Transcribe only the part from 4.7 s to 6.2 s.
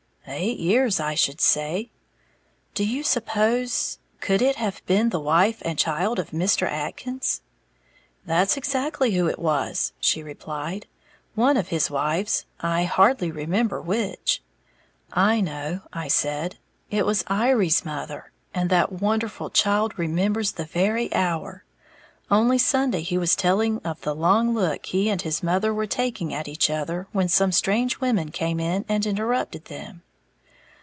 been, the wife and child